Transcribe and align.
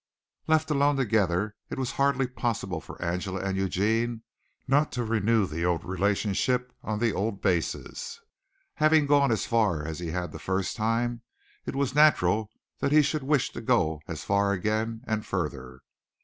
Left 0.47 0.71
alone 0.71 0.95
together 0.95 1.55
it 1.69 1.77
was 1.77 1.91
hardly 1.91 2.25
possible 2.25 2.81
for 2.81 2.99
Angela 3.03 3.41
and 3.41 3.55
Eugene 3.55 4.23
not 4.67 4.91
to 4.93 5.03
renew 5.03 5.45
the 5.45 5.63
old 5.63 5.85
relationship 5.85 6.73
on 6.81 6.97
the 6.97 7.13
old 7.13 7.39
basis. 7.39 8.19
Having 8.77 9.05
gone 9.05 9.31
as 9.31 9.45
far 9.45 9.85
as 9.85 9.99
he 9.99 10.07
had 10.07 10.31
the 10.31 10.39
first 10.39 10.75
time 10.75 11.21
it 11.67 11.75
was 11.75 11.93
natural 11.93 12.49
that 12.79 12.91
he 12.91 13.03
should 13.03 13.21
wish 13.21 13.51
to 13.51 13.61
go 13.61 14.01
as 14.07 14.23
far 14.23 14.53
again 14.53 15.03
and 15.05 15.23
further. 15.23 15.81